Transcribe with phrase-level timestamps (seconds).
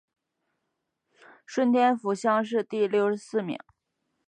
[1.45, 3.59] 顺天府乡试第六十四名。